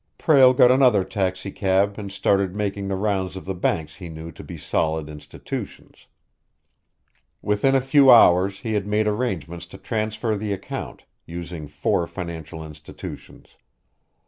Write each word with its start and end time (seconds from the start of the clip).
Prale 0.17 0.53
got 0.55 0.71
another 0.71 1.03
taxicab 1.03 1.95
and 1.99 2.11
started 2.11 2.55
making 2.55 2.87
the 2.87 2.95
rounds 2.95 3.35
of 3.35 3.45
the 3.45 3.53
banks 3.53 3.97
he 3.97 4.09
knew 4.09 4.31
to 4.31 4.43
be 4.43 4.57
solid 4.57 5.07
institutions. 5.07 6.07
Within 7.43 7.75
a 7.75 7.81
few 7.81 8.09
hours 8.09 8.61
he 8.61 8.73
had 8.73 8.87
made 8.87 9.07
arrangements 9.07 9.67
to 9.67 9.77
transfer 9.77 10.35
the 10.35 10.53
account, 10.53 11.03
using 11.27 11.67
four 11.67 12.07
financial 12.07 12.65
institutions. 12.65 13.57